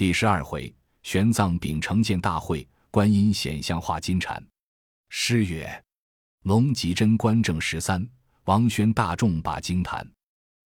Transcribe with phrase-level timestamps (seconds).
[0.00, 4.42] 第十二回，玄奘秉承见大会，观音显像化金蝉。
[5.10, 5.84] 诗曰：
[6.44, 8.08] 龙吉真观正十三，
[8.44, 10.10] 王宣大众把经坛。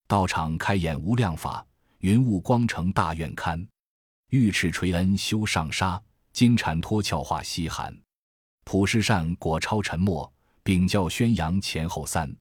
[0.07, 1.67] 道场开演无量法，
[1.99, 3.67] 云雾光成大愿堪。
[4.29, 6.01] 玉尺垂恩修上沙，
[6.32, 7.93] 金蝉脱壳化西寒。
[8.62, 10.32] 普世善果超沉默，
[10.62, 12.32] 禀教宣扬前后三。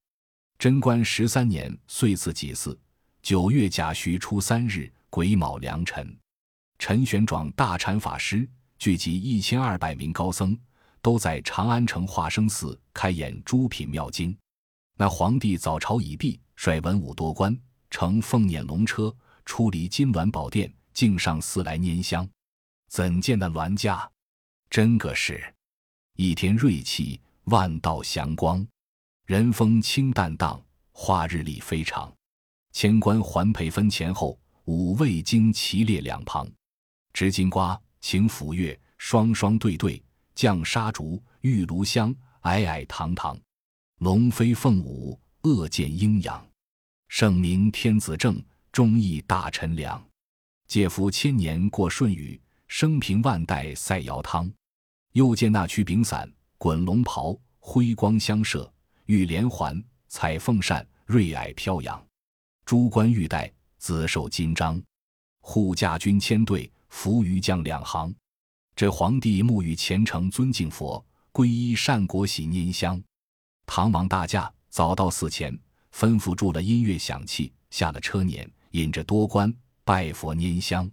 [0.59, 2.77] 贞观十三年岁次己巳，
[3.23, 6.15] 九月甲戌初三日癸卯良辰，
[6.85, 8.45] 陈玄奘大禅法师
[8.77, 10.59] 聚集一千二百名高僧，
[11.01, 14.37] 都在长安城化生寺开演诸品妙经。
[14.97, 17.57] 那皇帝早朝已毕，率文武多官，
[17.89, 19.15] 乘凤辇龙车
[19.45, 22.27] 出离金銮宝殿，径上寺来拈香。
[22.89, 24.11] 怎见那銮驾，
[24.69, 25.41] 真个是
[26.17, 28.67] 一天瑞气，万道祥光。
[29.25, 32.13] 人风清淡荡，化日丽非常。
[32.73, 36.45] 千官环佩分前后，五味精齐列两旁。
[37.13, 40.01] 执金瓜，擎斧钺，双双对对，
[40.33, 43.39] 降杀竹，玉炉香，矮矮堂堂。
[43.99, 46.45] 龙飞凤舞，恶见阴阳。
[47.07, 50.03] 圣明天子正，忠义大臣良。
[50.67, 54.51] 借福千年过舜禹，生平万代赛尧汤。
[55.11, 56.27] 又见那曲柄伞，
[56.57, 58.67] 滚龙袍，辉光相射。
[59.05, 62.03] 玉连环，彩凤扇，瑞霭飘扬，
[62.65, 64.81] 珠冠玉带，紫绶金章，
[65.41, 68.13] 护驾军千队，扶余将两行。
[68.75, 73.01] 这皇帝沐浴虔诚尊敬佛，皈依善果喜拈香。
[73.65, 75.51] 唐王大驾早到寺前，
[75.91, 79.51] 吩咐住了音乐响器，下了车辇，引着多官
[79.83, 80.89] 拜佛拈香。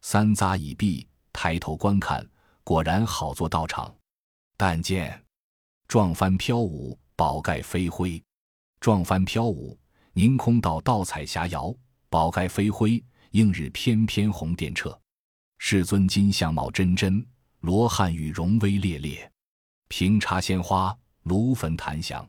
[0.00, 2.26] 三匝已毕，抬头观看，
[2.64, 3.94] 果然好作道场。
[4.56, 5.22] 但见
[5.86, 6.98] 撞帆飘舞。
[7.16, 8.20] 宝盖飞灰，
[8.80, 9.78] 撞帆飘舞，
[10.14, 11.72] 凝空到道彩霞摇；
[12.08, 13.00] 宝盖飞灰，
[13.30, 15.03] 映日翩翩红电掣。
[15.66, 17.26] 世尊金相貌真真，
[17.60, 19.32] 罗汉羽容威烈烈。
[19.88, 22.28] 平插鲜花，炉焚檀香。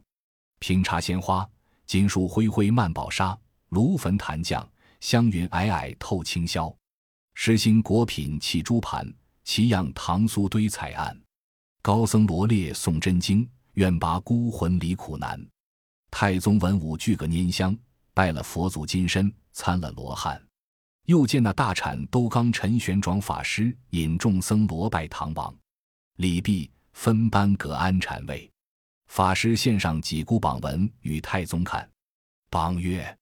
[0.59, 1.45] 平插鲜花，
[1.85, 3.37] 金树灰灰漫宝沙；
[3.71, 4.65] 炉焚檀降，
[5.01, 6.73] 香云霭霭透清霄。
[7.33, 9.05] 实心果品砌珠盘，
[9.43, 11.21] 奇样唐苏堆彩案。
[11.81, 13.45] 高僧罗列诵真经。
[13.73, 15.45] 愿拔孤魂离苦难，
[16.09, 17.77] 太宗文武俱个拈香，
[18.13, 20.41] 拜了佛祖金身，参了罗汉。
[21.05, 25.55] 又见那大产兜缸陈玄奘法师引众僧罗拜唐王，
[26.17, 28.49] 礼毕，分班隔安禅位。
[29.07, 31.87] 法师献上几孤榜文与太宗看，
[32.49, 33.15] 榜曰：“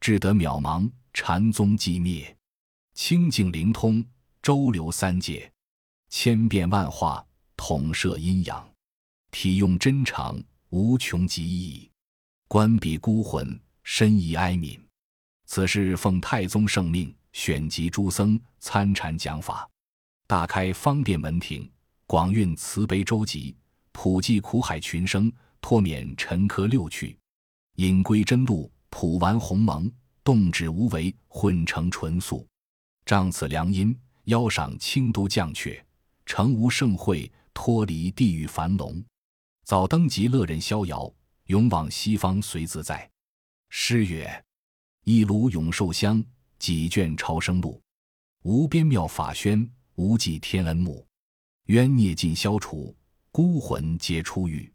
[0.00, 2.34] 智德渺茫，禅宗寂灭；
[2.94, 4.02] 清净灵通，
[4.40, 5.50] 周流三界；
[6.08, 7.24] 千变万化，
[7.56, 8.66] 统摄阴阳。”
[9.30, 11.90] 体用真常，无穷极意。
[12.48, 14.80] 观彼孤魂，深以哀悯。
[15.50, 19.66] 此事奉太宗圣命，选集诸僧参禅讲法，
[20.26, 21.68] 大开方便门庭，
[22.06, 23.56] 广运慈悲周集，
[23.90, 25.32] 普济苦海群生，
[25.62, 27.16] 脱免尘疴六趣，
[27.76, 29.90] 引归真路，普完鸿蒙，
[30.22, 32.46] 动止无为，混成纯素。
[33.06, 35.82] 仗此良因，邀赏清都降阙，
[36.26, 39.02] 成无盛会，脱离地狱樊笼。
[39.64, 41.10] 早登极乐任逍遥，
[41.46, 43.10] 永往西方随自在。
[43.70, 44.44] 诗曰：
[45.10, 46.22] 一炉永寿香，
[46.58, 47.80] 几卷超生录。
[48.42, 51.02] 无边妙法宣，无际天恩沐。
[51.68, 52.94] 冤孽尽消除，
[53.32, 54.70] 孤魂皆出狱。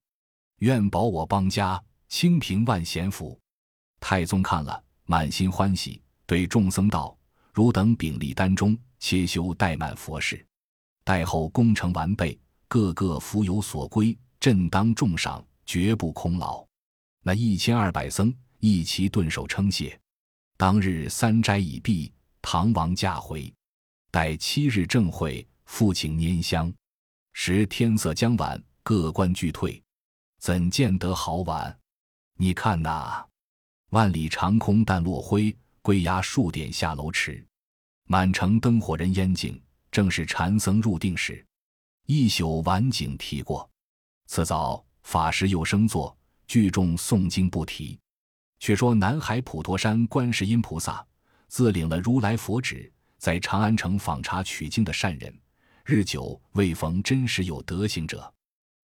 [0.61, 1.79] 愿保我邦家，
[2.09, 3.39] 清平万贤福。
[3.99, 7.15] 太宗看了，满心欢喜，对众僧道
[7.53, 10.43] ：“汝等秉立丹中，切修怠慢佛事。
[11.03, 12.35] 待后功成完备，
[12.67, 16.65] 个个福有所归。”朕当重赏，绝不空劳。
[17.21, 19.95] 那一千二百僧一齐顿首称谢。
[20.57, 23.53] 当日三斋已毕，唐王驾回，
[24.11, 26.73] 待七日正会，复请拈香。
[27.33, 29.81] 时天色将晚，各官俱退，
[30.39, 31.77] 怎见得好晚？
[32.37, 33.27] 你看那
[33.89, 37.45] 万里长空淡落灰，归衙数点下楼迟。
[38.05, 39.61] 满城灯火人烟静，
[39.91, 41.45] 正是禅僧入定时。
[42.05, 43.69] 一宿晚景提过。
[44.27, 46.15] 次早，法师又升座，
[46.47, 47.99] 聚众诵经不提。
[48.63, 51.05] 却说南海普陀山观世音菩萨，
[51.49, 55.37] 自领了如来佛旨，在长安城访查取经的善人，
[55.83, 58.33] 日久未逢真实有德行者。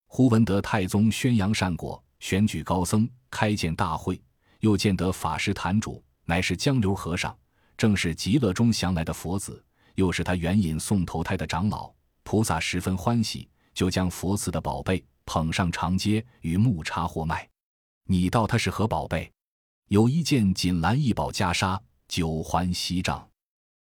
[0.06, 4.20] 忽闻得太宗宣扬善果，选举高僧，开建大会，
[4.58, 7.34] 又见得法师坛主乃是江流和尚，
[7.78, 11.90] 正是极乐中降来的佛子，又是他援引送投胎的长老。
[12.22, 15.02] 菩萨十分欢喜，就将佛赐的宝贝。
[15.24, 17.48] 捧上长街与木叉货卖，
[18.04, 19.32] 你道他是何宝贝？
[19.90, 21.76] 有一件锦兰一宝袈裟，
[22.06, 23.28] 九环锡杖。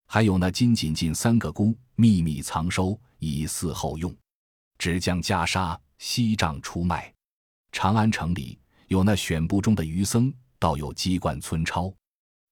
[0.08, 4.12] 还有那金锦进三个箍，秘密藏收，以伺后用。
[4.80, 7.14] 只将袈裟锡杖出卖。
[7.72, 8.58] 长安城里
[8.88, 11.94] 有那选部中的余僧，倒有机关村超，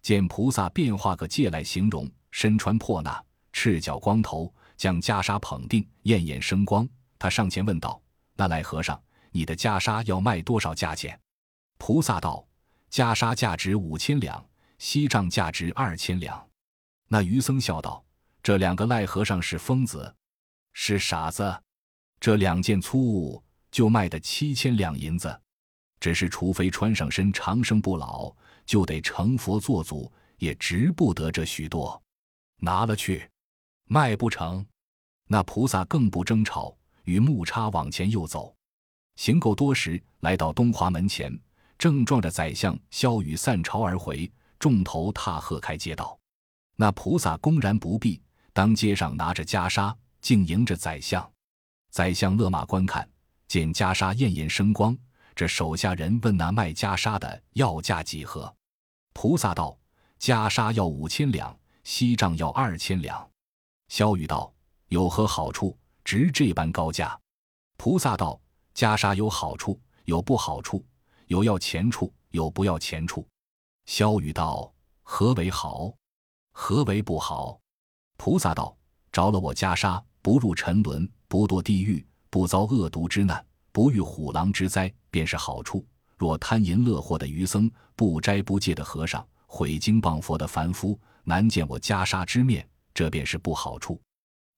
[0.03, 3.19] 见菩萨变化个借来形容，身穿破衲，
[3.53, 6.87] 赤脚光头，将袈裟捧定，艳艳生光。
[7.17, 7.99] 他上前问道
[8.37, 9.01] ：“那来和尚，
[9.31, 11.19] 你的袈裟要卖多少价钱？”
[11.79, 12.45] 菩萨道
[12.91, 14.43] ：“袈裟价值五千两，
[14.77, 16.47] 锡杖价值二千两。”
[17.07, 18.03] 那余僧笑道
[18.43, 20.13] ：“这两个赖和尚是疯子，
[20.73, 21.63] 是傻子。
[22.19, 25.39] 这两件粗物就卖的七千两银子，
[25.99, 28.35] 只是除非穿上身长生不老，
[28.65, 32.01] 就得成佛做祖，也值不得这许多。
[32.57, 33.29] 拿了去，
[33.85, 34.65] 卖不成。”
[35.29, 36.73] 那菩萨更不争吵，
[37.03, 38.55] 与木叉往前又走，
[39.17, 41.37] 行够多时，来到东华门前，
[41.77, 46.17] 正撞着宰相萧雨散朝而回，众头踏贺开街道。
[46.75, 48.21] 那菩萨公然不避，
[48.53, 51.31] 当街上拿着袈裟，竟迎着宰相。
[51.89, 53.07] 宰相勒马观看，
[53.47, 54.97] 见袈裟艳艳生光，
[55.35, 58.53] 这手下人问那卖袈裟的要价几何？
[59.13, 59.77] 菩萨道
[60.19, 63.27] ：“袈裟要五千两，锡杖要二千两。”
[63.89, 64.53] 萧雨道
[64.89, 67.19] ：“有何好处，值这般高价？”
[67.77, 68.39] 菩萨道
[68.75, 70.85] ：“袈裟有好处，有不好处，
[71.27, 73.27] 有要钱处，有不要钱处。”
[73.85, 75.93] 萧雨道：“何为好？”
[76.51, 77.59] 何为不好？
[78.17, 78.75] 菩萨道：
[79.11, 85.85] 着了我袈裟，不入沉沦，不堕地狱，不遭恶毒之难，不遇虎狼之灾，便是好处。
[86.17, 94.01] 若贪淫乐祸的余僧，不斋不戒的和尚，毁经谤佛的凡夫，难见我袈裟之面，这便是不好处。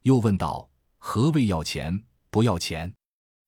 [0.03, 0.67] 又问道：
[0.97, 2.01] 何谓要钱？
[2.29, 2.91] 不要钱？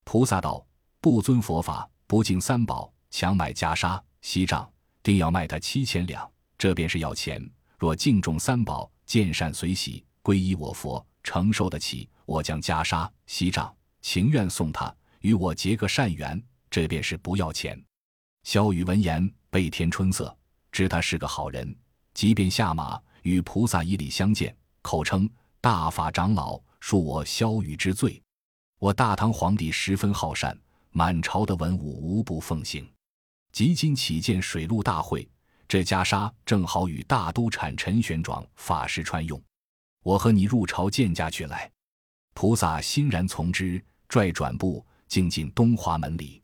[0.04, 0.62] 菩萨道：
[1.00, 4.68] 不遵佛法，不敬三宝，强买袈裟、锡杖，
[5.02, 7.46] 定要卖他七千两，这便是要钱。
[7.78, 17.80] 若敬重三宝，见善随喜，皈依我佛，承受得起，我将袈裟、锡杖，情愿送他，与我结个善缘，这便是不要钱。
[18.44, 20.34] 萧雨闻言，倍添春色，
[20.72, 21.76] 知他是个好人，
[22.14, 25.28] 即便下马，与菩萨以礼相见，口称
[25.60, 28.20] 大法长老，恕我萧雨之罪。
[28.78, 30.58] 我大唐皇帝十分好善，
[30.92, 32.88] 满朝的文武无不奉行。
[33.52, 35.28] 即今起见水陆大会。
[35.68, 39.40] 这袈裟正好与大都产陈玄奘法师穿用，
[40.02, 41.70] 我和你入朝见驾去来。
[42.34, 46.42] 菩萨欣然从之，拽转步径进东华门里。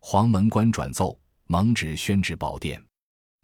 [0.00, 1.16] 黄门官转奏，
[1.46, 2.82] 蒙旨宣旨宝殿。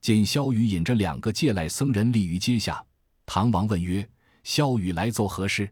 [0.00, 2.84] 见萧雨引着两个借来僧人立于阶下。
[3.26, 4.08] 唐王问曰
[4.42, 5.70] ：“萧雨来奏何事？”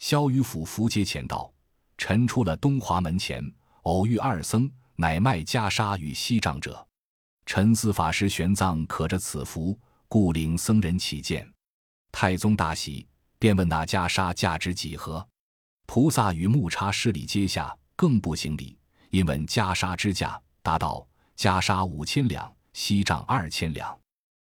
[0.00, 1.52] 萧雨俯伏阶前道
[1.98, 3.44] ：“臣出了东华门前，
[3.82, 4.68] 偶遇二僧，
[5.00, 6.84] 乃卖袈裟与锡杖者。”
[7.46, 9.78] 陈思法师玄奘可着此符，
[10.08, 11.48] 故领僧人起见。
[12.12, 13.06] 太宗大喜，
[13.38, 15.26] 便问那袈裟价值几何？
[15.86, 18.76] 菩萨与木叉施礼接下，更不行礼，
[19.10, 21.06] 因问袈裟之价，答道：
[21.36, 23.98] 袈裟五千两，锡杖二千两。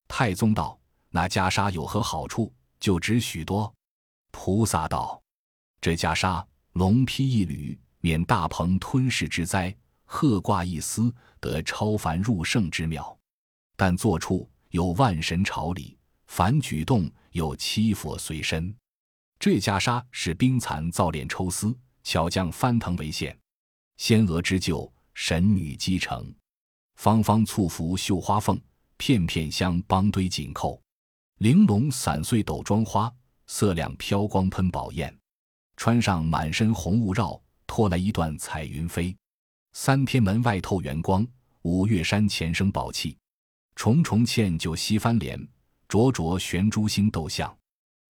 [0.08, 0.80] 太宗道：
[1.10, 3.72] 那袈裟有何好处，就值许多？
[4.32, 5.22] 菩萨道：
[5.82, 6.44] 这袈裟
[6.74, 9.76] 龙披一缕，免大鹏吞噬之灾。
[10.07, 13.04] 鹤挂一丝，得超凡入圣之妙；
[13.75, 15.95] 但坐处有万神朝礼，
[16.27, 18.74] 凡举动有七佛随身。
[19.38, 23.37] 这袈裟是冰蚕造炼抽丝，巧匠翻腾为线。
[23.97, 26.33] 仙娥织就，神女机成。
[26.95, 28.59] 方方簇服绣花凤，
[28.95, 30.81] 片片香帮堆紧扣。
[31.40, 33.14] 玲珑散碎斗妆花，
[33.45, 35.16] 色亮飘光喷宝焰。
[35.76, 39.16] 穿上满身红雾绕，拖来一段彩云飞。
[39.80, 41.26] 三天门外透圆光，
[41.62, 43.16] 五岳山前生宝气。
[43.76, 45.40] 重重嵌就西翻帘，
[45.88, 47.56] 灼灼悬珠星斗象。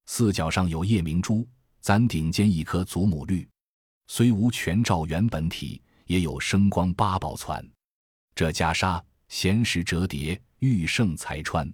[0.05, 1.45] 四角上有夜明珠，
[1.81, 3.45] 攒顶尖一颗祖母绿。
[4.07, 7.69] 虽无全照原本体，也有生光八宝攒。
[8.33, 11.69] 这袈裟闲时折叠，玉胜才穿。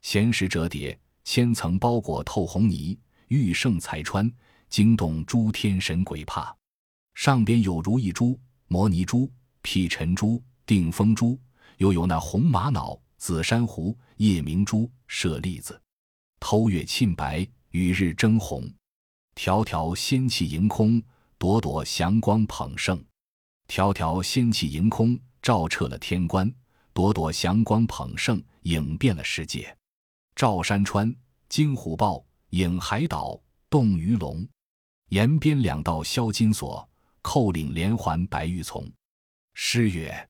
[0.00, 2.98] 闲时折叠，千层包裹透红泥。
[3.28, 4.32] 玉胜才穿，
[4.70, 6.56] 惊动诸天神鬼怕。
[7.14, 8.40] 上边有如意珠。
[8.68, 9.30] 摩尼珠、
[9.62, 11.38] 辟尘珠、定风珠，
[11.78, 15.80] 又有那红玛瑙、紫珊瑚、夜明珠、舍利子，
[16.40, 18.68] 偷月沁白，与日争红，
[19.34, 21.02] 条条仙气盈空，
[21.38, 23.02] 朵朵祥光捧盛，
[23.68, 26.52] 条条仙气盈空，照彻了天关，
[26.92, 29.76] 朵朵祥光捧盛，影遍了世界。
[30.34, 31.14] 照山川，
[31.48, 34.46] 惊虎豹，影海岛，动鱼龙，
[35.10, 36.88] 沿边两道销金锁。
[37.26, 38.88] 扣领连环白玉琮，
[39.54, 40.28] 诗曰：“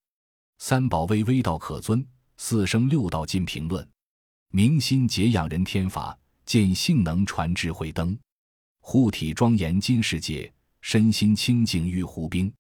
[0.57, 2.05] 三宝巍巍道可尊，
[2.39, 3.87] 四生六道尽评论。
[4.49, 8.19] 明心解养人天法，见性能传智慧灯，
[8.81, 10.51] 护体庄严金世界，
[10.81, 12.51] 身心清净玉壶冰。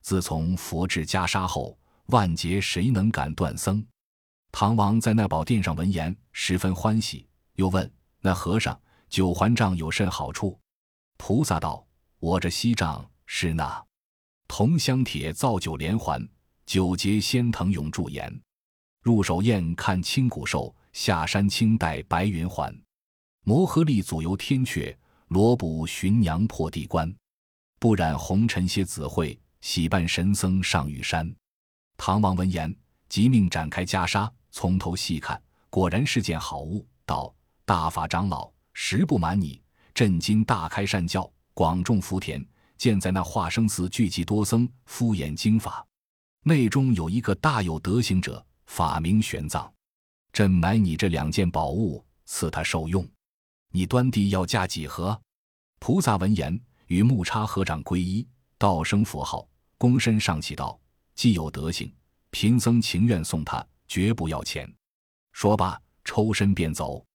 [0.00, 3.84] 自从佛至袈裟后，万劫谁能敢断僧？
[4.52, 10.56] 唐王在那宝殿上闻言，十分欢喜，又问那和尚：“九环杖有甚好处？”
[11.18, 11.84] 菩萨道
[12.20, 13.82] ：“我这锡杖是那
[14.46, 16.22] 铜香铁造九连环，
[16.66, 18.30] 九节仙藤永驻颜。
[19.00, 22.78] 入手验看青骨兽，下山青带白云环。
[23.42, 24.94] 摩诃力祖游天阙，
[25.28, 27.10] 罗卜寻娘破地关。
[27.80, 31.34] 不染红尘些子会，喜伴神僧上玉山。”
[31.96, 32.72] 唐王闻言，
[33.08, 36.86] 即命展开袈裟，从头细看，果然是件好物。
[37.06, 37.34] 道
[37.64, 39.60] ：“大法长老，实不瞒你，
[39.94, 42.46] 朕今大开善教，广种福田。
[42.82, 45.86] 见在那化生寺聚集多僧，敷衍经法，
[46.42, 49.70] 内中有一个大有德行者，法名玄奘。
[50.32, 53.08] 朕买你这两件宝物，赐他受用。
[53.70, 55.16] 你端地要价几何？”
[55.78, 58.26] 菩萨闻言，与木叉合掌皈依，
[58.58, 59.46] 道声佛号，
[59.78, 60.76] 躬身上起道。
[61.14, 61.88] 既有德行，
[62.30, 64.68] 贫僧情愿送他，绝不要钱。
[65.30, 67.06] 说罢，抽身便走。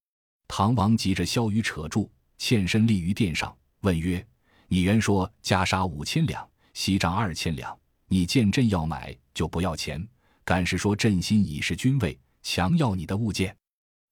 [0.48, 4.26] 唐王急着萧雨扯住，欠身立于殿上，问曰
[4.68, 10.06] ：“你原说袈裟五千两，锡杖二千两，你见朕要买，就不要钱？
[10.44, 13.56] 敢是说朕心已是君位，强要你的物件？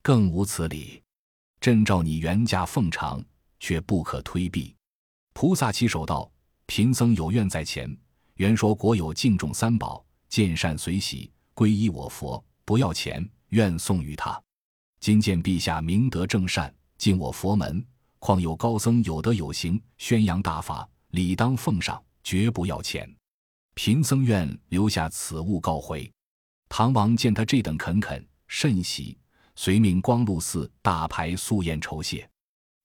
[0.01, 1.01] 更无此理。
[1.59, 3.24] 朕照你原价奉偿，
[3.59, 4.74] 却不可推避。”
[5.33, 6.31] 菩萨起手道
[6.67, 7.93] ：“贫僧有愿在前。”
[8.35, 14.41] 原说国有敬重三宝，见善随喜，皈依我佛，不要钱，愿送与他。
[15.00, 17.85] 今见陛下明德正善，敬我佛门，
[18.25, 23.08] 况有高僧有德有行，宣扬大法，理当奉上，绝不要钱。
[23.75, 26.12] 贫僧愿留下此物告回。
[26.67, 29.15] 唐王见他这等恳恳，甚喜，
[29.55, 32.27] 遂命光禄寺大排素宴酬谢。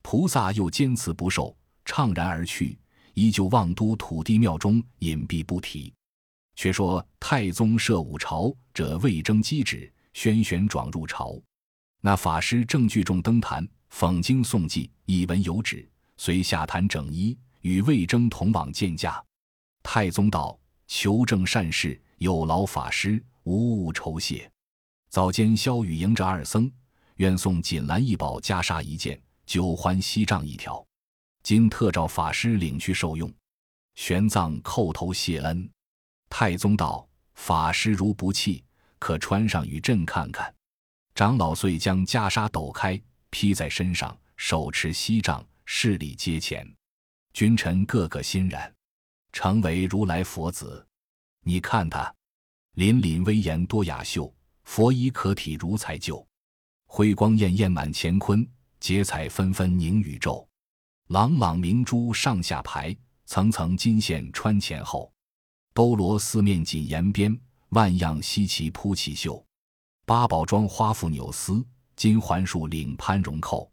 [0.03, 1.57] 菩萨又坚持不受，
[1.87, 2.79] 怅然而去。
[3.15, 5.91] 依旧望都土地庙中隐蔽不提。
[6.55, 11.41] 却说太宗设五朝者，魏征击旨，宣玄转入朝。
[12.03, 19.23] 那法师正聚众登坛，讽经诵记，一闻有旨，遂下坛整衣，与魏征同往见驾。
[19.83, 24.51] 太宗道：“求正善事，有劳法师，无物酬谢。
[25.11, 26.71] 早间萧雨迎着二僧，
[27.17, 30.85] 愿送锦兰一宝袈裟一件，九环锡杖一条。”
[31.43, 33.33] 今特召法师领去受用，
[33.95, 35.69] 玄奘叩头谢恩。
[36.29, 38.63] 太宗道：“法师如不弃，
[38.99, 40.55] 可穿上与朕看看。”
[41.15, 46.67] 长老遂将袈裟抖开，披在身上，手持锡杖，势力阶前。
[47.33, 48.73] 君臣个个欣然，
[49.33, 50.87] 成为如来佛子。
[51.45, 52.13] 你看他，
[52.75, 54.33] 凛凛威严多雅秀，
[54.65, 56.27] 佛衣可体如彩旧，
[56.87, 58.47] 辉光艳艳满乾坤，
[58.79, 60.47] 结彩纷纷凝宇宙。
[61.09, 62.95] 朗朗明珠上下排，
[63.27, 65.13] 层层金线穿前后。
[65.73, 69.45] 兜罗四面锦沿边，万样稀奇铺起绣。
[70.05, 71.65] 八宝庄花覆纽丝，
[72.01, 73.71] 金环束领攀绒扣。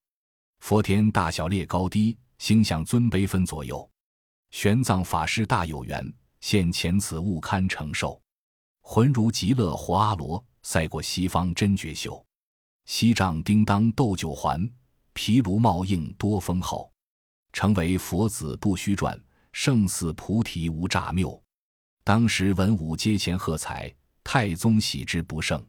[0.59, 3.89] 佛天大小列高低，星象尊卑分左右。
[4.51, 8.21] 玄奘法师大有缘，现前此物堪承受。
[8.81, 12.21] 浑如极乐活阿罗，赛过西方真绝秀。
[12.83, 14.69] 锡杖叮当斗九环，
[15.13, 16.91] 毗卢帽应多丰厚。
[17.53, 19.17] 成为佛子不虚传，
[19.53, 21.41] 胜似菩提无诈谬。
[22.03, 23.89] 当时文武阶前喝彩，
[24.21, 25.65] 太宗喜之不胜，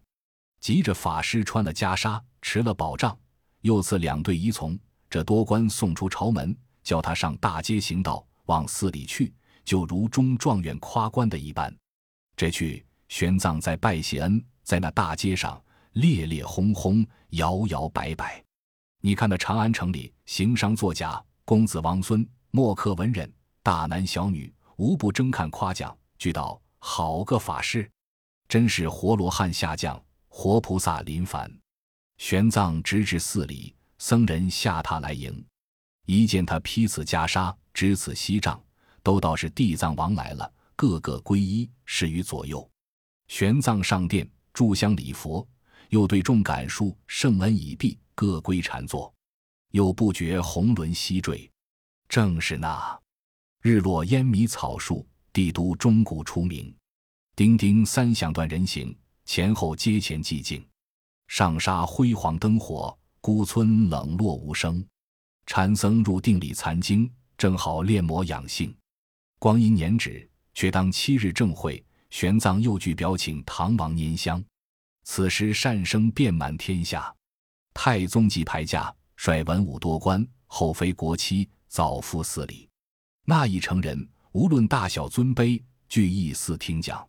[0.59, 3.19] 急着法师穿了袈裟，持了宝杖，
[3.61, 4.79] 又赐两对仪从，
[5.11, 9.33] 这多官送出朝门，叫他上大街行道，往寺里去，
[9.65, 11.75] 就如中状元夸官的一般。
[12.37, 15.61] 这去，玄奘在拜谢恩，在那大街上
[15.93, 18.43] 烈烈轰轰，摇摇摆摆。
[19.01, 21.23] 你看那长安城里行商作贾。
[21.45, 27.91] 公子王孙、墨客文人、大男小女，无不争看夸奖，俱道：“好个法师，
[28.47, 31.51] 真是活罗汉下降，活菩萨临凡。”
[32.19, 35.45] 玄奘直至寺里，僧人下榻来迎，
[36.05, 38.61] 一见他披此袈裟，执此锡杖，
[39.03, 42.69] 都道是地藏王来了，个个皈依，侍于左右。
[43.29, 45.47] 玄奘上殿炷香礼佛，
[45.91, 49.13] 又对众感述圣恩已毕，各归禅坐。
[49.71, 51.49] 又不觉红轮西坠，
[52.09, 53.01] 正是那
[53.63, 56.75] 日落烟迷草树，帝都钟鼓出鸣，
[57.37, 60.67] 叮叮三响断人行，前后阶前寂静。
[61.29, 64.85] 上沙辉煌灯火，孤村冷落无声。
[65.47, 68.75] 禅僧入定里残经，正好炼魔养性。
[69.39, 74.43] 光阴年止，却当七日正会，玄奘又具表请唐王拈香。
[75.05, 77.15] 此时善声遍满天下，
[77.73, 78.93] 太宗即排驾。
[79.17, 82.69] 率文武多官，后妃国戚，早赴寺里。
[83.25, 87.07] 那一成人，无论大小尊卑，俱诣寺听讲。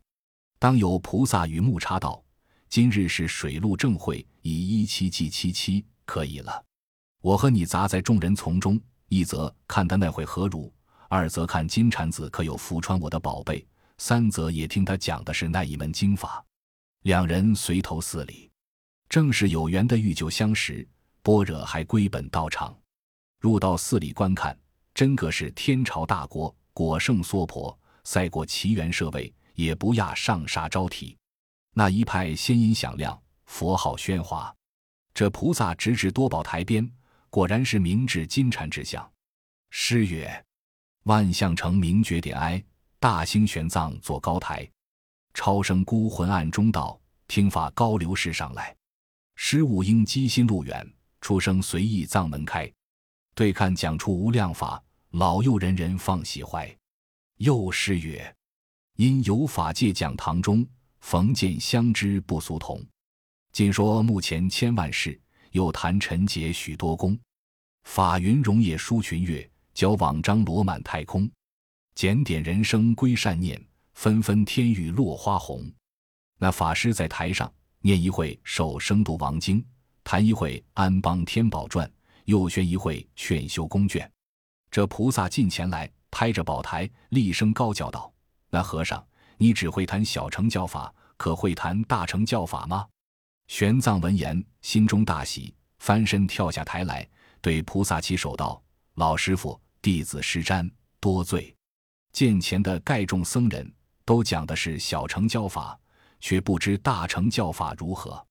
[0.58, 2.24] 当有菩萨与木叉道
[2.70, 6.64] ：“今日是水陆正会，以一七祭七七，可以了。
[7.20, 10.72] 我和你杂在众人丛中，一则看他那会何如，
[11.08, 13.66] 二则看金蝉子可有扶穿我的宝贝，
[13.98, 16.46] 三则也听他讲的是那一门经法。”
[17.02, 18.52] 两人随投寺里，
[19.10, 20.88] 正是有缘的遇旧相识。
[21.24, 22.78] 般若还归本道场，
[23.40, 24.56] 入到寺里观看，
[24.94, 31.18] 真个是天朝大国，果圣娑婆，赛过奇缘设位，也不亚上沙招体。
[31.74, 34.54] 那一派仙音响亮，佛号喧哗。
[35.14, 36.90] 这菩萨直至多宝台边，
[37.30, 39.10] 果然是明智金蝉之相。
[39.70, 40.46] 诗曰
[41.04, 42.64] ：“万象成名绝点哀，
[43.00, 44.70] 大兴玄奘坐高台。”
[45.34, 48.76] 超生孤魂暗中道，听法高流世上来。
[49.36, 50.86] 失物应机心路远，
[51.22, 52.70] 出生随意藏门开。
[53.36, 56.76] 对看讲出无量法，老幼人人放喜怀。
[57.38, 58.36] 又诗曰：
[58.96, 60.68] 因有法界讲堂中，
[61.02, 62.84] 逢见相知不俗同。
[63.52, 65.20] 尽说目前千万事，
[65.52, 67.18] 又谈陈劫许多功。
[67.84, 71.30] 法云容也书群月，交往张罗满太空。
[71.96, 73.60] 检点人生归善念。
[73.96, 75.70] 纷纷天雨落花红，
[76.38, 77.52] 那法师在台上
[77.82, 79.62] 念一会，受生读王经，
[80.06, 81.92] 谈一会安邦天宝传，
[82.24, 84.10] 又宣一会劝修宫卷。
[84.72, 88.10] 这菩萨近前来，拍着宝台，厉声高叫道
[88.50, 89.06] ：“那和尚，
[89.40, 92.88] 你只会谈小乘教法，可会谈大乘教法吗？”
[93.50, 97.10] 玄奘闻言，心中大喜，翻身跳下台来，
[97.42, 98.62] 对菩萨起手道
[98.94, 100.70] ：“老师傅，弟子失瞻，
[101.00, 101.56] 多罪。”
[102.14, 103.74] 见前的盖众僧人。
[104.06, 105.80] 都讲的是小乘教法，
[106.20, 108.26] 却不知大乘教法如何。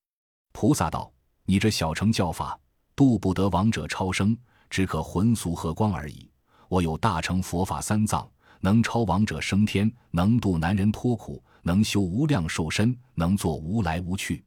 [0.50, 1.08] 菩萨道
[1.46, 2.58] ：“你这小乘教法，
[2.96, 4.36] 度不得亡者超生，
[4.68, 6.28] 只可魂俗和光而已。
[6.68, 8.28] 我有大乘佛法三藏，
[8.60, 14.44] 能超亡者升天，能度男人脱苦，能修无量寿身，能做无来无去。”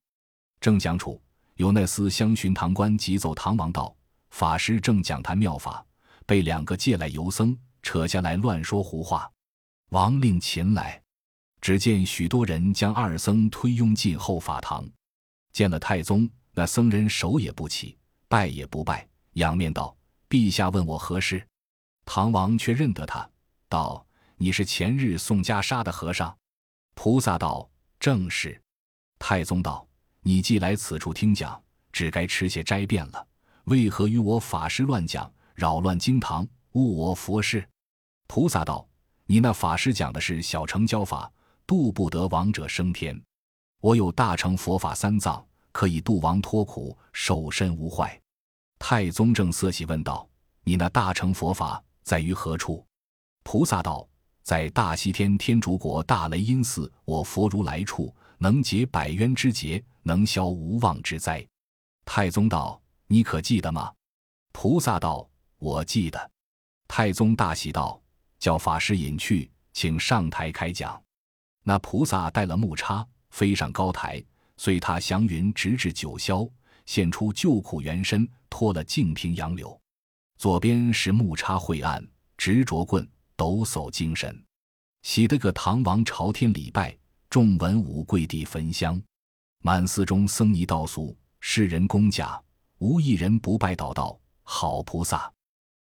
[0.62, 1.22] 正讲处，
[1.56, 3.96] 有那厮相寻堂官急奏唐王道
[4.32, 5.86] ：“法师正讲谈妙法，
[6.26, 9.30] 被两个借来游僧扯下来乱说胡话。”
[9.90, 11.02] 王令擒来。
[11.60, 14.84] 只见许多人将二僧推拥进后法堂，
[15.54, 17.96] 见了太宗，那僧人手也不起，
[18.28, 19.96] 拜也不拜，仰面道
[20.28, 21.46] ：“陛下问我何事？”
[22.04, 23.30] 唐王却认得他，
[23.72, 24.06] 道
[24.36, 26.38] ：“你是前日送袈裟的和尚。”
[26.94, 27.68] 菩萨道
[28.02, 28.62] ：“正是。”
[29.18, 29.88] 太宗道
[30.22, 31.60] ：“你既来此处听讲，
[31.94, 33.28] 只该吃些斋便了，
[33.64, 37.66] 为何与我法师乱讲，扰乱经堂，误我佛事？”
[38.28, 38.86] 菩萨道
[39.26, 41.32] ：“你那法师讲的是小乘教法。”
[41.68, 43.18] 度不得亡者升天，
[43.80, 48.20] 我有大乘佛法三藏，可以度亡脱苦，受身无坏。
[48.78, 50.28] 太宗正色喜问道
[50.66, 52.86] ：“你那大乘佛法在于何处？”
[53.44, 54.08] 菩萨道
[54.44, 61.46] ：“在大西天天竺国大雷音寺，我佛如来处，能解百冤之结，能消无妄之灾。”
[62.06, 63.92] 太宗道：“你可记得吗？”
[64.54, 65.28] 菩萨道
[65.60, 66.32] ：“我记得。”
[66.88, 68.02] 太宗大喜道
[68.40, 71.02] ：“叫法师引去，请上台开讲。”
[71.64, 74.24] 那菩萨带了木叉，飞上高台，
[74.58, 76.50] 随他祥云直至九霄，
[76.86, 79.80] 现出救苦原身，脱了净瓶杨柳。
[80.38, 83.08] 左边是木叉晦暗，执着棍，
[83.42, 84.46] 抖擞精神，
[85.02, 86.96] 喜得个唐王朝天礼拜，
[87.28, 89.02] 众文武跪地焚香，
[89.64, 92.40] 满寺中僧尼道俗，世人公假，
[92.78, 95.34] 无一人不拜祷道：好菩萨，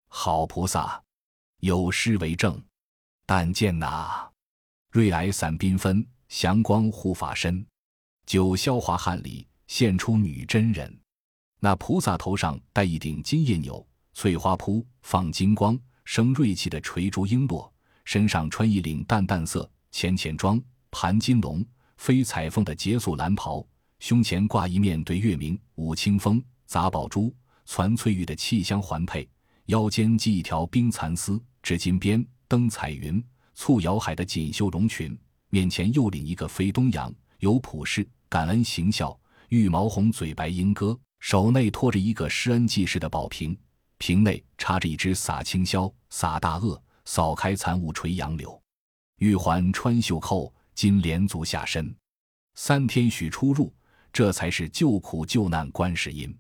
[0.08, 0.98] 好菩萨，
[1.58, 2.58] 有诗为证。
[3.26, 4.32] 但见那。
[4.90, 7.62] 瑞霭散缤纷，祥光护法身。
[8.24, 10.98] 九霄华汉里现出女真人。
[11.58, 17.70] 那菩萨头上戴一顶金叶纽，翠花扑放金光，生锐气的垂珠璎珞。
[18.04, 20.60] 身上穿一领淡淡色浅浅装，
[20.90, 21.64] 盘金龙
[21.98, 23.64] 飞彩凤的结素蓝袍。
[24.00, 27.32] 胸前挂一面对月明舞清风，杂宝珠
[27.66, 29.28] 攒翠玉的气香环佩。
[29.66, 33.22] 腰间系一条冰蚕丝，织金边登彩云。
[33.54, 35.16] 簇瑶海的锦绣绒裙，
[35.50, 39.16] 面前又领一个飞东洋，有普世感恩行孝，
[39.50, 43.56] 玉毛红嘴白莺歌，手内托着一个施恩济世的宝瓶，
[44.00, 48.60] 瓶内插着一只洒清霄、洒大鳄、扫开残雾垂杨柳，
[49.18, 51.94] 玉环穿袖扣，金莲足下身，
[52.54, 53.72] 三天许出入，
[54.10, 56.34] 这才是救苦救难观世音。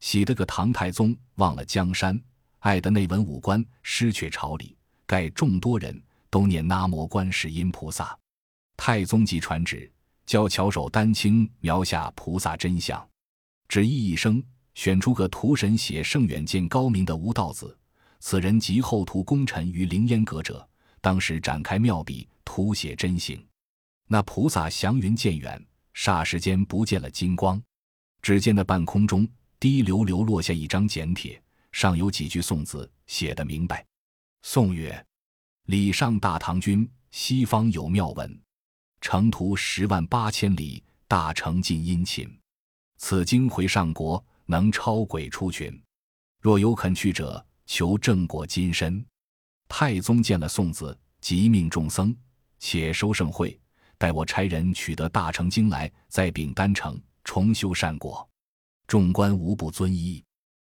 [0.00, 2.20] 喜得个唐太宗忘了江山，
[2.58, 6.02] 爱的内文武官失却朝里，盖众多人。
[6.30, 8.14] 都念南无观世音菩萨，
[8.76, 9.90] 太宗即传旨，
[10.26, 13.08] 教巧手丹青描下菩萨真相，
[13.66, 14.44] 只意一声，
[14.78, 17.76] 选出个图神写圣远见高明的吴道子，
[18.20, 20.64] 此人即后图功臣于凌烟阁者。
[21.00, 23.44] 当时展开妙笔，图写真形。
[24.06, 25.60] 那菩萨祥云渐远，
[25.96, 27.60] 霎时间不见了金光。
[28.22, 29.26] 只见那半空中
[29.58, 33.84] 滴溜溜落下一张简帖，上有几句宋字，写得明白。
[34.42, 35.04] 宋曰
[35.66, 38.40] ：“礼上大唐君，西方有妙文，
[39.00, 42.32] 程途十万八千里，大成尽殷勤。
[42.98, 45.78] 此经回上国。”能超鬼出群，
[46.40, 49.04] 若有肯去者，求正果金身。
[49.68, 52.16] 太宗见了宋子，即命众僧
[52.58, 53.60] 且收盛会，
[53.98, 58.26] 待我差人取得大成经来，再禀丹城重修善果。
[58.86, 60.24] 众官无不遵依。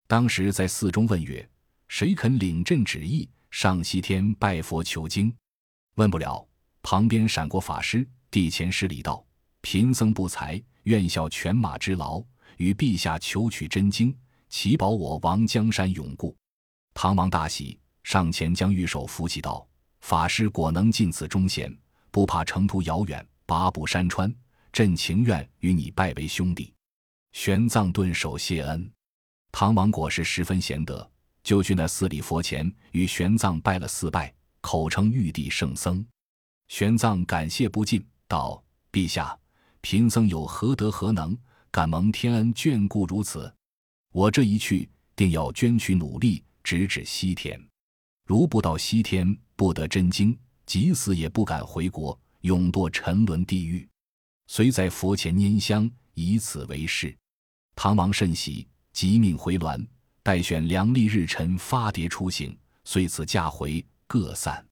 [0.08, 1.46] 当时在寺中问曰
[1.90, 5.36] ：“谁肯领朕旨意，上西天拜佛求经？”
[5.96, 6.48] 问不了，
[6.82, 9.26] 旁边闪过法师，递前施礼道
[9.60, 12.24] ：“贫僧不才，愿效犬马之劳。”
[12.58, 14.16] 与陛下求取真经，
[14.50, 16.36] 祈保我王江山永固。
[16.94, 19.68] 唐王大喜，上前将玉手扶起，道
[20.02, 21.76] ：“法师果能尽此忠贤，
[22.12, 24.34] 不怕程途遥远，跋步山川，
[24.72, 26.74] 朕情愿与你拜为兄弟。”
[27.34, 28.90] 玄奘顿首谢恩。
[29.52, 31.10] 唐王果是十分贤德，
[31.44, 36.06] 就去那寺里佛前与玄奘拜了四拜，口称玉帝圣僧。
[36.70, 39.38] 玄奘感谢不尽，道：“陛下，
[39.82, 41.38] 贫僧有何德何能？”
[41.76, 43.54] 感蒙天恩眷顾如此，
[44.14, 47.62] 我这一去定要捐躯努力，直至西天。
[48.26, 53.86] 如不到西天，不得真经，即死也不敢回国，永堕沉沦地狱。
[54.48, 57.14] 虽在佛前拈香，以此为誓。
[57.76, 59.86] 唐王甚喜，即命回銮，
[60.24, 62.58] 待选良历日辰发牒出行。
[62.86, 64.66] 遂此驾回，各散。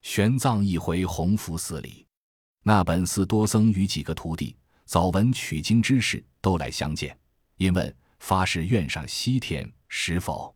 [0.00, 2.06] 玄奘一回弘福寺里，
[2.62, 4.56] 那本寺多僧与几个徒弟。
[4.86, 7.14] 早闻取经之事，都来相见。
[7.56, 10.54] 因问发誓愿上西天，是否？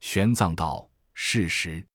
[0.00, 1.86] 玄奘道：“是实。”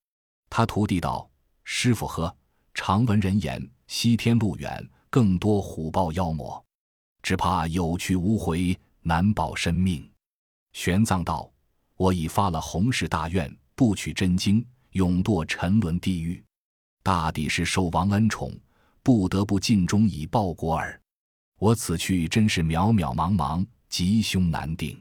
[0.47, 1.27] 他徒弟道
[1.65, 2.37] ：“师傅呵，
[2.75, 6.63] 常闻人言，西天路远，更多虎豹妖魔，
[7.23, 10.07] 只怕有去无回，难保身命。”
[10.73, 11.51] 玄奘道
[11.97, 16.43] ：“我已发了弘誓大愿，不取真经，永堕沉沦地狱。
[17.01, 18.55] 大抵是受王恩宠，
[19.01, 20.95] 不得不尽忠以报国耳。”
[21.61, 24.99] 我此去真是渺渺茫茫，吉凶难定。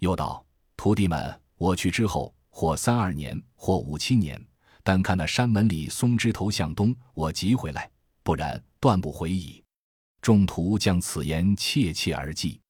[0.00, 0.44] 又道
[0.76, 4.44] ：“徒弟们，我去之后，或三二年，或五七年，
[4.82, 7.88] 但看那山门里松枝头向东，我即回来；
[8.24, 9.62] 不然，断不回矣。”
[10.20, 12.60] 众徒将此言切切而记。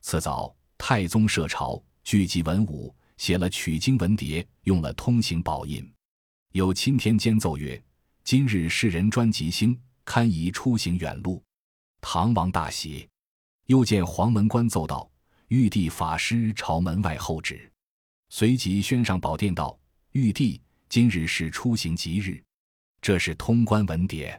[0.00, 5.88] 次早，太宗设朝，聚集文武，写了取经文牒，用了通行宝印。
[6.50, 7.80] 有钦天监奏曰
[8.24, 11.40] ：“今日世人专吉星，堪宜出行远路。”
[12.06, 13.08] 唐王大喜，
[13.64, 15.10] 又见黄门官奏道
[15.48, 17.72] ：“玉帝法师朝门外候旨。”
[18.28, 19.76] 随即宣上宝殿道
[20.12, 22.44] ：“玉帝今日是出行吉日，
[23.00, 24.38] 这是通关文牒。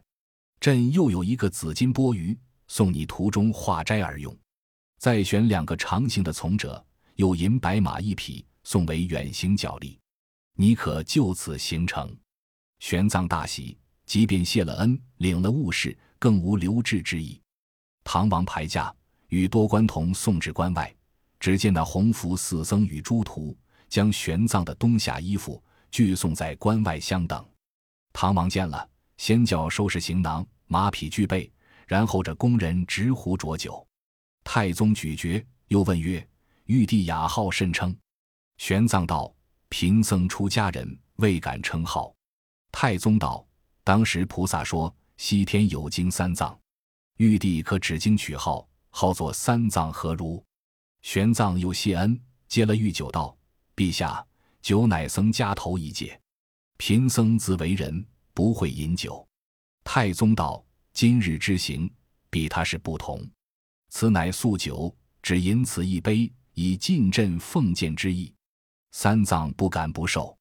[0.60, 4.34] 朕又有一个紫金钵盂，送你途中化斋而用。
[5.00, 10.00] 再选两个长行的从者，又银白马一匹，送为远行脚力。
[10.54, 12.16] 你可就此行程。”
[12.80, 13.76] 玄奘大喜，
[14.06, 17.42] 即便谢了恩，领了物事，更无留置之意。
[18.06, 18.96] 唐王排驾，
[19.28, 20.96] 与多官同送至关外。
[21.38, 23.56] 只见那弘福寺僧与诸徒
[23.90, 27.46] 将玄奘的冬夏衣服俱送在关外相等。
[28.14, 28.88] 唐王见了，
[29.18, 31.52] 先叫收拾行囊，马匹俱备，
[31.86, 33.86] 然后着工人执壶浊酒。
[34.44, 36.26] 太宗咀嚼，又问曰
[36.66, 37.96] ：“玉帝雅号甚称？”
[38.58, 39.32] 玄奘道
[39.70, 42.14] ：“贫僧出家人，未敢称号。”
[42.72, 43.46] 太宗道
[43.84, 46.58] ：“当时菩萨说，西天有经三藏。”
[47.18, 50.44] 玉帝可指经取号，号作三藏何如？
[51.02, 53.38] 玄奘又谢恩，接了玉酒道
[53.74, 54.26] ：“陛下，
[54.62, 56.20] 酒乃僧家头一戒，
[56.76, 59.26] 贫僧自为人，不会饮酒。”
[59.86, 61.90] 太宗道：“今日之行，
[62.30, 63.26] 比他是不同。
[63.90, 68.34] 此乃素酒，只饮此一杯，以尽朕奉见之意。”
[68.92, 70.38] 三藏不敢不受，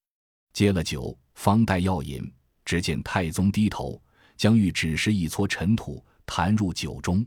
[0.52, 2.28] 接了酒，方待要饮，
[2.64, 4.02] 只见太宗低头，
[4.36, 6.04] 将玉只是一撮尘土。
[6.26, 7.24] 弹入酒中，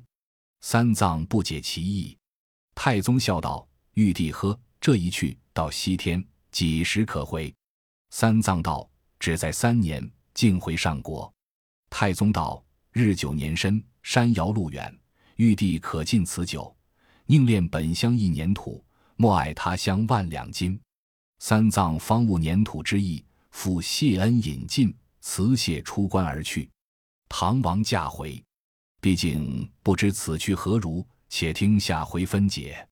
[0.62, 2.18] 三藏不解其意。
[2.76, 7.54] 太宗笑道：“玉帝喝这一去到西天，几时可回？”
[8.12, 11.32] 三藏道：“只在三年，竟回上国。”
[11.90, 14.96] 太宗道：“日久年深，山遥路远，
[15.36, 16.76] 玉帝可尽此酒，
[17.26, 18.84] 宁恋本乡一年土，
[19.16, 20.80] 莫爱他乡万两金。”
[21.40, 26.70] 三藏方悟粘土之意，复谢恩引进，辞谢出关而去。
[27.30, 28.44] 唐王驾回。
[29.08, 32.90] 毕竟不知此去何如，且听下回分解。